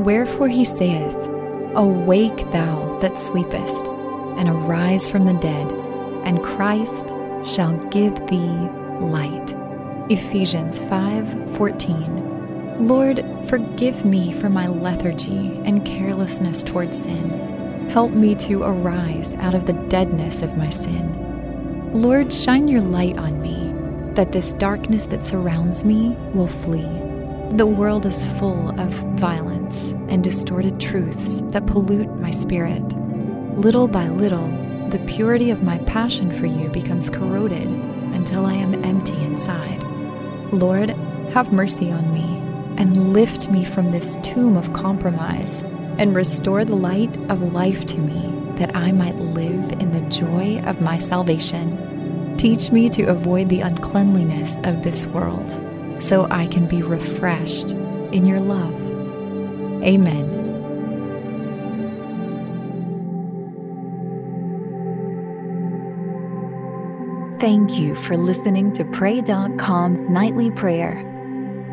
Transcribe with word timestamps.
Wherefore 0.00 0.48
he 0.48 0.64
saith, 0.64 1.14
Awake 1.74 2.50
thou 2.52 2.98
that 3.00 3.18
sleepest, 3.18 3.84
and 4.38 4.48
arise 4.48 5.06
from 5.06 5.26
the 5.26 5.34
dead, 5.34 5.70
and 6.24 6.42
Christ 6.42 7.10
shall 7.44 7.76
give 7.90 8.14
thee 8.26 8.70
light. 8.98 9.54
Ephesians 10.08 10.80
5:14. 10.80 12.78
Lord, 12.88 13.22
forgive 13.44 14.06
me 14.06 14.32
for 14.32 14.48
my 14.48 14.68
lethargy 14.68 15.60
and 15.66 15.84
carelessness 15.84 16.62
toward 16.62 16.94
sin. 16.94 17.88
Help 17.90 18.12
me 18.12 18.34
to 18.36 18.62
arise 18.62 19.34
out 19.34 19.54
of 19.54 19.66
the 19.66 19.74
deadness 19.90 20.40
of 20.40 20.56
my 20.56 20.70
sin. 20.70 21.90
Lord, 21.92 22.32
shine 22.32 22.68
your 22.68 22.80
light 22.80 23.18
on 23.18 23.38
me, 23.40 23.74
that 24.14 24.32
this 24.32 24.54
darkness 24.54 25.04
that 25.06 25.26
surrounds 25.26 25.84
me 25.84 26.16
will 26.32 26.48
flee. 26.48 27.09
The 27.54 27.66
world 27.66 28.06
is 28.06 28.24
full 28.24 28.80
of 28.80 28.90
violence 29.18 29.90
and 30.08 30.22
distorted 30.22 30.78
truths 30.78 31.40
that 31.48 31.66
pollute 31.66 32.08
my 32.20 32.30
spirit. 32.30 32.84
Little 33.58 33.88
by 33.88 34.06
little, 34.06 34.46
the 34.90 35.02
purity 35.08 35.50
of 35.50 35.64
my 35.64 35.78
passion 35.78 36.30
for 36.30 36.46
you 36.46 36.68
becomes 36.68 37.10
corroded 37.10 37.68
until 37.68 38.46
I 38.46 38.54
am 38.54 38.84
empty 38.84 39.20
inside. 39.24 39.82
Lord, 40.52 40.90
have 41.32 41.52
mercy 41.52 41.90
on 41.90 42.14
me 42.14 42.22
and 42.80 43.12
lift 43.12 43.50
me 43.50 43.64
from 43.64 43.90
this 43.90 44.16
tomb 44.22 44.56
of 44.56 44.72
compromise 44.72 45.60
and 45.98 46.14
restore 46.14 46.64
the 46.64 46.76
light 46.76 47.14
of 47.28 47.52
life 47.52 47.84
to 47.86 47.98
me 47.98 48.54
that 48.58 48.76
I 48.76 48.92
might 48.92 49.16
live 49.16 49.72
in 49.72 49.90
the 49.90 50.08
joy 50.08 50.62
of 50.66 50.80
my 50.80 51.00
salvation. 51.00 52.36
Teach 52.36 52.70
me 52.70 52.88
to 52.90 53.06
avoid 53.06 53.48
the 53.48 53.62
uncleanliness 53.62 54.56
of 54.62 54.84
this 54.84 55.04
world 55.06 55.50
so 56.00 56.26
I 56.30 56.46
can 56.46 56.66
be 56.66 56.82
refreshed 56.82 57.72
in 58.12 58.26
your 58.26 58.40
love. 58.40 58.74
Amen. 59.82 60.40
Thank 67.40 67.78
you 67.78 67.94
for 67.94 68.18
listening 68.18 68.72
to 68.74 68.84
Pray.com's 68.84 70.08
nightly 70.10 70.50
prayer. 70.50 71.06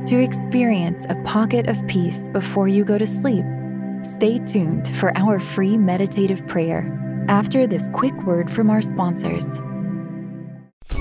To 0.05 0.17
experience 0.17 1.05
a 1.09 1.21
pocket 1.25 1.67
of 1.67 1.85
peace 1.87 2.29
before 2.29 2.69
you 2.69 2.85
go 2.85 2.97
to 2.97 3.05
sleep, 3.05 3.43
stay 4.03 4.39
tuned 4.39 4.95
for 4.95 5.11
our 5.17 5.41
free 5.41 5.77
meditative 5.77 6.47
prayer 6.47 6.89
after 7.27 7.67
this 7.67 7.89
quick 7.91 8.15
word 8.23 8.49
from 8.49 8.69
our 8.69 8.81
sponsors. 8.81 9.45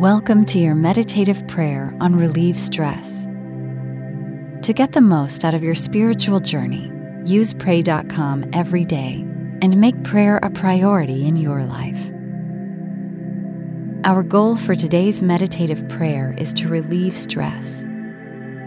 Welcome 0.00 0.46
to 0.46 0.58
your 0.58 0.74
meditative 0.74 1.46
prayer 1.46 1.94
on 2.00 2.16
Relieve 2.16 2.58
Stress. 2.58 3.24
To 4.62 4.72
get 4.74 4.92
the 4.92 5.02
most 5.02 5.44
out 5.44 5.52
of 5.52 5.62
your 5.62 5.74
spiritual 5.74 6.40
journey, 6.40 6.90
use 7.26 7.52
Pray.com 7.52 8.48
every 8.54 8.86
day 8.86 9.16
and 9.60 9.78
make 9.78 10.02
prayer 10.02 10.38
a 10.38 10.48
priority 10.48 11.26
in 11.26 11.36
your 11.36 11.64
life. 11.64 12.10
Our 14.06 14.22
goal 14.22 14.56
for 14.56 14.74
today's 14.74 15.22
meditative 15.22 15.86
prayer 15.90 16.34
is 16.38 16.54
to 16.54 16.66
relieve 16.66 17.14
stress. 17.14 17.84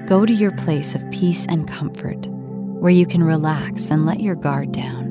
Go 0.06 0.28
to 0.28 0.34
your 0.34 0.52
place 0.52 0.94
of 0.94 1.10
peace 1.10 1.48
and 1.50 1.68
comfort 1.68 2.28
where 2.28 2.92
you 2.92 3.08
can 3.08 3.24
relax 3.24 3.90
and 3.90 4.06
let 4.06 4.20
your 4.20 4.36
guard 4.36 4.72
down. 4.72 5.10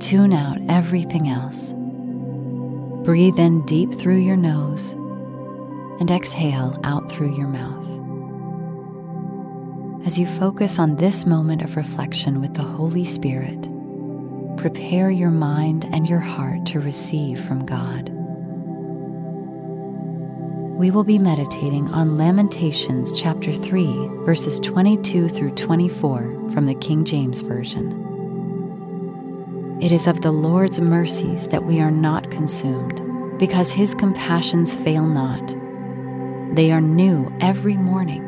Tune 0.00 0.32
out 0.32 0.58
everything 0.68 1.28
else. 1.28 1.72
Breathe 3.06 3.38
in 3.38 3.64
deep 3.66 3.94
through 3.94 4.16
your 4.16 4.36
nose 4.36 4.90
and 6.00 6.10
exhale 6.10 6.76
out 6.82 7.08
through 7.08 7.36
your 7.36 7.46
mouth. 7.46 7.86
As 10.04 10.18
you 10.18 10.26
focus 10.26 10.80
on 10.80 10.96
this 10.96 11.24
moment 11.24 11.62
of 11.62 11.76
reflection 11.76 12.40
with 12.40 12.54
the 12.54 12.64
Holy 12.64 13.04
Spirit, 13.04 13.62
prepare 14.56 15.12
your 15.12 15.30
mind 15.30 15.84
and 15.92 16.08
your 16.08 16.18
heart 16.18 16.66
to 16.66 16.80
receive 16.80 17.38
from 17.38 17.64
God. 17.64 18.08
We 20.76 20.90
will 20.90 21.04
be 21.04 21.20
meditating 21.20 21.88
on 21.90 22.18
Lamentations 22.18 23.12
chapter 23.12 23.52
3, 23.52 23.84
verses 24.24 24.58
22 24.58 25.28
through 25.28 25.52
24 25.52 26.50
from 26.50 26.66
the 26.66 26.74
King 26.74 27.04
James 27.04 27.42
Version. 27.42 28.05
It 29.78 29.92
is 29.92 30.06
of 30.06 30.22
the 30.22 30.32
Lord's 30.32 30.80
mercies 30.80 31.48
that 31.48 31.64
we 31.64 31.80
are 31.80 31.90
not 31.90 32.30
consumed, 32.30 33.02
because 33.38 33.70
his 33.70 33.94
compassions 33.94 34.74
fail 34.74 35.06
not. 35.06 35.54
They 36.54 36.72
are 36.72 36.80
new 36.80 37.30
every 37.40 37.76
morning. 37.76 38.22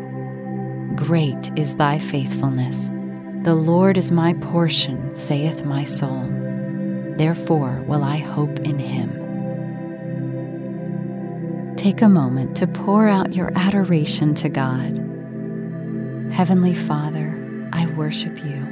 Great 0.94 1.50
is 1.56 1.76
thy 1.76 1.98
faithfulness. 1.98 2.90
The 3.44 3.54
Lord 3.54 3.96
is 3.96 4.10
my 4.10 4.34
portion, 4.34 5.16
saith 5.16 5.64
my 5.64 5.84
soul. 5.84 6.26
Therefore 7.16 7.82
will 7.86 8.04
I 8.04 8.18
hope 8.18 8.58
in 8.60 8.78
him. 8.78 9.14
Take 11.76 12.02
a 12.02 12.10
moment 12.10 12.56
to 12.58 12.66
pour 12.66 13.08
out 13.08 13.32
your 13.34 13.50
adoration 13.56 14.34
to 14.34 14.50
God. 14.50 14.98
Heavenly 16.30 16.74
Father, 16.74 17.34
I 17.72 17.86
worship 17.86 18.44
you, 18.44 18.66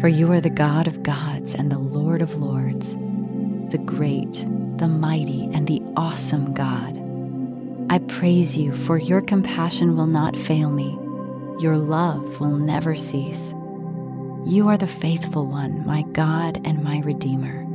for 0.00 0.08
you 0.08 0.32
are 0.32 0.40
the 0.40 0.48
God 0.48 0.86
of 0.86 1.02
gods 1.02 1.54
and 1.54 1.70
the 1.70 1.78
Lord 1.78 2.22
of 2.22 2.36
lords, 2.36 2.94
the 3.70 3.80
great, 3.84 4.46
the 4.78 4.88
mighty, 4.88 5.44
and 5.52 5.66
the 5.66 5.82
awesome 5.94 6.54
God. 6.54 6.96
I 7.90 7.98
praise 7.98 8.56
you, 8.56 8.74
for 8.74 8.96
your 8.96 9.20
compassion 9.20 9.96
will 9.96 10.06
not 10.06 10.36
fail 10.36 10.70
me, 10.70 10.98
your 11.60 11.76
love 11.76 12.40
will 12.40 12.56
never 12.56 12.96
cease. 12.96 13.52
You 14.46 14.68
are 14.68 14.78
the 14.78 14.86
faithful 14.86 15.46
one, 15.46 15.84
my 15.84 16.02
God 16.12 16.66
and 16.66 16.82
my 16.82 17.00
Redeemer. 17.00 17.66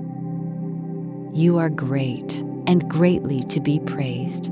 You 1.32 1.60
are 1.60 1.70
great 1.70 2.42
and 2.66 2.90
greatly 2.90 3.44
to 3.44 3.60
be 3.60 3.80
praised. 3.82 4.46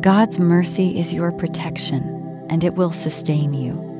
God's 0.00 0.38
mercy 0.38 0.96
is 0.96 1.12
your 1.12 1.32
protection, 1.32 2.46
and 2.48 2.62
it 2.62 2.74
will 2.74 2.92
sustain 2.92 3.54
you. 3.54 3.91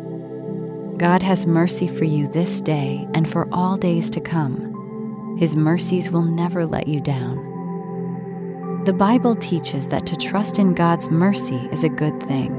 God 1.02 1.20
has 1.24 1.48
mercy 1.48 1.88
for 1.88 2.04
you 2.04 2.28
this 2.28 2.60
day 2.60 3.08
and 3.12 3.28
for 3.28 3.48
all 3.50 3.76
days 3.76 4.08
to 4.10 4.20
come. 4.20 5.36
His 5.36 5.56
mercies 5.56 6.12
will 6.12 6.22
never 6.22 6.64
let 6.64 6.86
you 6.86 7.00
down. 7.00 8.84
The 8.84 8.92
Bible 8.92 9.34
teaches 9.34 9.88
that 9.88 10.06
to 10.06 10.16
trust 10.16 10.60
in 10.60 10.74
God's 10.74 11.10
mercy 11.10 11.68
is 11.72 11.82
a 11.82 11.88
good 11.88 12.22
thing. 12.22 12.52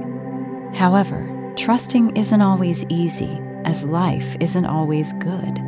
However, 0.76 1.54
trusting 1.56 2.18
isn't 2.18 2.42
always 2.42 2.84
easy, 2.90 3.40
as 3.64 3.86
life 3.86 4.36
isn't 4.42 4.66
always 4.66 5.14
good. 5.20 5.60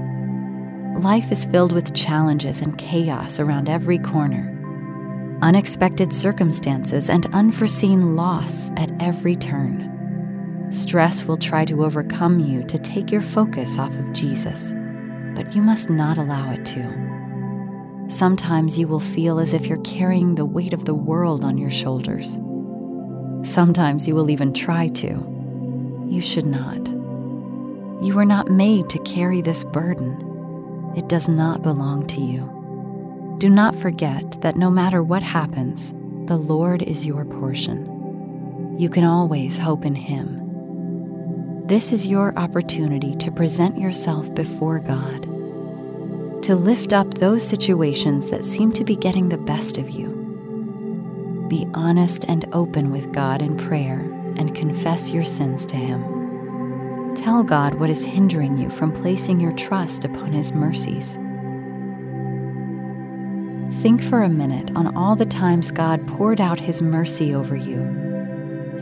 Life 1.02 1.32
is 1.32 1.46
filled 1.46 1.72
with 1.72 1.96
challenges 1.96 2.60
and 2.60 2.78
chaos 2.78 3.40
around 3.40 3.70
every 3.70 4.00
corner, 4.00 4.52
unexpected 5.42 6.12
circumstances, 6.12 7.10
and 7.10 7.34
unforeseen 7.34 8.18
loss 8.18 8.70
at 8.72 8.92
every 9.02 9.38
turn. 9.38 9.95
Stress 10.70 11.26
will 11.26 11.38
try 11.38 11.64
to 11.66 11.86
overcome 11.86 12.40
you 12.40 12.64
to 12.64 12.78
take 12.78 13.12
your 13.12 13.22
focus 13.22 13.78
off 13.78 13.96
of 13.98 14.14
Jesus, 14.14 14.74
but 15.36 15.56
you 15.56 15.62
must 15.62 15.90
not 15.90 16.18
allow 16.18 16.52
it 16.52 16.66
to. 16.66 18.08
Sometimes 18.08 18.78
you 18.78 18.88
will 18.88 19.00
feel 19.00 19.40
as 19.40 19.54
if 19.54 19.68
you're 19.68 19.82
carrying 19.82 20.36
the 20.36 20.46
weight 20.46 20.74
of 20.74 20.86
the 20.86 20.94
world 20.94 21.44
on 21.44 21.58
your 21.58 21.70
shoulders. 21.70 22.38
Sometimes 23.48 24.08
you 24.08 24.16
will 24.16 24.30
even 24.30 24.54
try 24.54 24.88
to. 24.90 25.08
You 26.08 26.22
should 26.22 26.46
not. 26.46 26.88
You 28.04 28.14
were 28.16 28.26
not 28.26 28.50
made 28.50 28.90
to 28.90 29.00
carry 29.00 29.42
this 29.42 29.64
burden. 29.64 30.94
It 30.96 31.10
does 31.10 31.30
not 31.30 31.62
belong 31.62 32.06
to 32.08 32.22
you. 32.22 32.52
Do 33.40 33.50
not 33.50 33.76
forget 33.76 34.42
that 34.42 34.56
no 34.56 34.70
matter 34.70 35.04
what 35.04 35.24
happens, 35.24 35.94
the 36.28 36.38
Lord 36.38 36.82
is 36.82 37.06
your 37.06 37.26
portion. 37.26 38.76
You 38.78 38.90
can 38.90 39.04
always 39.04 39.58
hope 39.58 39.86
in 39.86 39.96
Him. 39.96 40.45
This 41.68 41.92
is 41.92 42.06
your 42.06 42.32
opportunity 42.38 43.16
to 43.16 43.32
present 43.32 43.80
yourself 43.80 44.32
before 44.36 44.78
God, 44.78 45.24
to 46.44 46.56
lift 46.56 46.94
up 46.94 47.16
those 47.16 47.44
situations 47.44 48.30
that 48.30 48.46
seem 48.46 48.72
to 48.74 48.84
be 48.84 48.96
getting 48.96 49.30
the 49.30 49.40
best 49.40 49.80
of 49.80 49.90
you, 49.90 51.48
Be 51.50 51.68
honest 51.74 52.24
and 52.26 52.46
open 52.54 52.92
with 52.92 53.12
God 53.12 53.42
in 53.42 53.58
prayer 53.58 54.00
and 54.38 54.54
confess 54.54 55.10
your 55.10 55.24
sins 55.24 55.66
to 55.66 55.76
Him. 55.76 57.16
Tell 57.16 57.42
God 57.44 57.76
what 57.76 57.90
is 57.90 58.06
hindering 58.06 58.60
you 58.60 58.70
from 58.70 58.92
placing 58.92 59.40
your 59.40 59.54
trust 59.54 60.06
upon 60.06 60.34
His 60.34 60.52
mercies. 60.52 61.16
Think 63.82 64.04
for 64.04 64.22
a 64.22 64.30
minute 64.30 64.70
on 64.76 64.96
all 64.96 65.16
the 65.16 65.26
times 65.26 65.72
God 65.72 66.08
poured 66.08 66.40
out 66.40 66.60
His 66.60 66.84
mercy 66.84 67.34
over 67.34 67.56
you. 67.56 68.05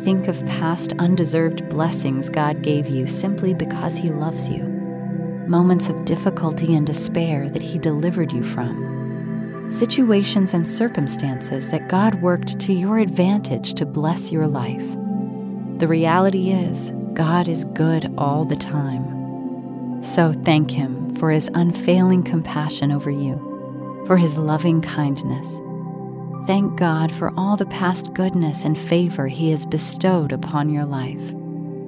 Think 0.03 0.27
of 0.27 0.45
past 0.45 0.93
undeserved 0.99 1.69
blessings 1.69 2.29
God 2.29 2.61
gave 2.61 2.87
you 2.87 3.07
simply 3.07 3.53
because 3.53 3.97
He 3.97 4.09
loves 4.09 4.49
you, 4.49 4.63
moments 5.47 5.89
of 5.89 6.05
difficulty 6.05 6.75
and 6.75 6.85
despair 6.85 7.49
that 7.49 7.61
He 7.61 7.79
delivered 7.79 8.31
you 8.31 8.43
from, 8.43 9.69
situations 9.69 10.53
and 10.53 10.67
circumstances 10.67 11.69
that 11.69 11.89
God 11.89 12.21
worked 12.21 12.59
to 12.59 12.73
your 12.73 12.99
advantage 12.99 13.73
to 13.75 13.85
bless 13.85 14.31
your 14.31 14.47
life. 14.47 14.87
The 15.79 15.87
reality 15.87 16.51
is, 16.51 16.91
God 17.13 17.47
is 17.47 17.63
good 17.73 18.13
all 18.17 18.45
the 18.45 18.55
time. 18.55 20.03
So 20.03 20.33
thank 20.43 20.71
Him 20.71 21.15
for 21.15 21.31
His 21.31 21.49
unfailing 21.53 22.23
compassion 22.23 22.91
over 22.91 23.09
you 23.09 23.53
for 24.05 24.17
his 24.17 24.37
loving 24.37 24.81
kindness. 24.81 25.59
Thank 26.45 26.75
God 26.77 27.15
for 27.15 27.33
all 27.37 27.55
the 27.55 27.65
past 27.67 28.13
goodness 28.13 28.65
and 28.65 28.77
favor 28.77 29.27
he 29.27 29.51
has 29.51 29.65
bestowed 29.65 30.33
upon 30.33 30.69
your 30.69 30.83
life, 30.83 31.31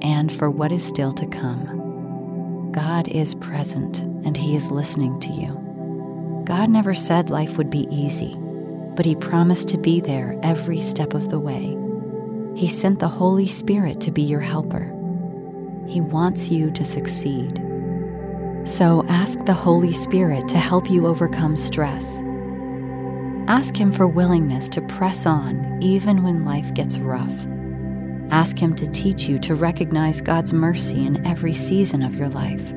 and 0.01 0.31
for 0.31 0.49
what 0.49 0.71
is 0.71 0.81
still 0.81 1.11
to 1.13 1.27
come. 1.27 2.71
God 2.71 3.09
is 3.09 3.35
present, 3.35 3.99
and 4.25 4.37
he 4.37 4.55
is 4.55 4.71
listening 4.71 5.19
to 5.19 5.31
you. 5.33 6.43
God 6.45 6.69
never 6.69 6.93
said 6.93 7.29
life 7.29 7.57
would 7.57 7.69
be 7.69 7.85
easy, 7.91 8.33
but 8.95 9.05
he 9.05 9.15
promised 9.15 9.67
to 9.69 9.77
be 9.77 9.99
there 9.99 10.39
every 10.41 10.79
step 10.79 11.13
of 11.13 11.29
the 11.29 11.39
way. 11.39 11.77
He 12.55 12.69
sent 12.69 12.99
the 12.99 13.09
Holy 13.09 13.47
Spirit 13.47 13.99
to 14.01 14.11
be 14.11 14.21
your 14.21 14.39
helper. 14.39 14.85
He 15.85 15.99
wants 15.99 16.49
you 16.49 16.71
to 16.71 16.85
succeed. 16.85 17.61
So 18.63 19.05
ask 19.09 19.43
the 19.45 19.53
Holy 19.53 19.91
Spirit 19.91 20.47
to 20.47 20.57
help 20.57 20.89
you 20.89 21.07
overcome 21.07 21.57
stress. 21.57 22.21
Ask 23.47 23.75
Him 23.75 23.93
for 23.93 24.07
willingness 24.07 24.69
to 24.69 24.81
press 24.81 25.27
on 25.27 25.79
even 25.79 26.23
when 26.23 26.45
life 26.45 26.73
gets 26.73 26.97
rough. 26.97 27.45
Ask 28.31 28.57
Him 28.57 28.75
to 28.75 28.87
teach 28.87 29.27
you 29.27 29.37
to 29.39 29.53
recognize 29.53 30.19
God's 30.19 30.51
mercy 30.51 31.05
in 31.05 31.23
every 31.27 31.53
season 31.53 32.01
of 32.01 32.15
your 32.15 32.29
life. 32.29 32.73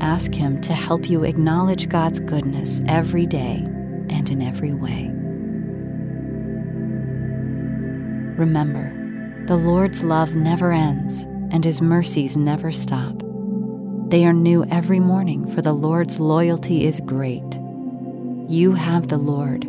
Ask 0.00 0.32
Him 0.32 0.60
to 0.60 0.72
help 0.72 1.10
you 1.10 1.24
acknowledge 1.24 1.88
God's 1.88 2.20
goodness 2.20 2.80
every 2.86 3.26
day 3.26 3.64
and 4.10 4.30
in 4.30 4.40
every 4.40 4.72
way. 4.72 5.10
Remember, 8.38 8.92
the 9.46 9.56
Lord's 9.56 10.04
love 10.04 10.36
never 10.36 10.70
ends 10.70 11.24
and 11.50 11.64
His 11.64 11.82
mercies 11.82 12.36
never 12.36 12.70
stop. 12.70 13.20
They 14.08 14.24
are 14.24 14.32
new 14.32 14.64
every 14.66 15.00
morning, 15.00 15.52
for 15.52 15.62
the 15.62 15.72
Lord's 15.72 16.20
loyalty 16.20 16.86
is 16.86 17.00
great. 17.00 17.58
You 18.48 18.72
have 18.72 19.08
the 19.08 19.18
Lord, 19.18 19.64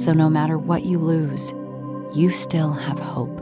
so 0.00 0.14
no 0.14 0.30
matter 0.30 0.56
what 0.56 0.84
you 0.86 0.98
lose, 0.98 1.52
you 2.14 2.30
still 2.30 2.72
have 2.72 2.98
hope. 2.98 3.38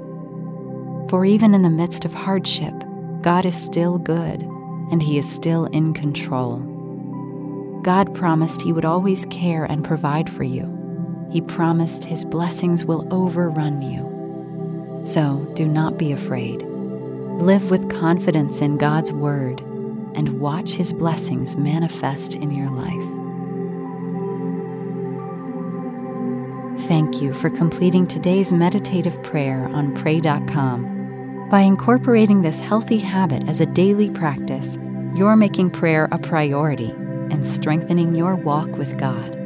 For 1.08 1.25
even 1.25 1.55
in 1.55 1.62
the 1.62 1.70
midst 1.70 2.05
of 2.05 2.12
hardship, 2.12 2.75
God 3.22 3.46
is 3.46 3.55
still 3.55 3.99
good, 3.99 4.43
and 4.90 5.02
He 5.02 5.19
is 5.19 5.31
still 5.31 5.66
in 5.66 5.94
control. 5.94 6.58
God 7.82 8.12
promised 8.14 8.62
He 8.62 8.72
would 8.72 8.84
always 8.84 9.25
care 9.26 9.64
and 9.64 9.84
provide 9.84 10.28
for 10.28 10.43
you. 10.43 10.75
He 11.31 11.40
promised 11.40 12.05
His 12.05 12.25
blessings 12.25 12.84
will 12.84 13.06
overrun 13.12 13.81
you. 13.81 15.00
So 15.04 15.50
do 15.54 15.64
not 15.64 15.96
be 15.96 16.11
afraid. 16.11 16.62
Live 16.62 17.70
with 17.70 17.88
confidence 17.88 18.61
in 18.61 18.78
God's 18.78 19.12
Word 19.12 19.61
and 20.16 20.40
watch 20.40 20.70
His 20.70 20.93
blessings 20.93 21.56
manifest 21.56 22.34
in 22.34 22.50
your 22.50 22.70
life. 22.70 23.17
Thank 26.88 27.20
you 27.20 27.35
for 27.35 27.50
completing 27.50 28.06
today's 28.06 28.50
meditative 28.50 29.23
prayer 29.23 29.69
on 29.69 29.94
Pray.com. 29.94 31.49
By 31.50 31.61
incorporating 31.61 32.40
this 32.40 32.61
healthy 32.61 32.96
habit 32.96 33.46
as 33.46 33.61
a 33.61 33.67
daily 33.67 34.11
practice, 34.11 34.79
you're 35.14 35.37
making 35.37 35.69
prayer 35.69 36.08
a 36.11 36.19
priority 36.19 36.90
and 37.31 37.44
strengthening 37.44 38.14
your 38.14 38.37
walk 38.37 38.70
with 38.70 38.96
God. 38.96 39.38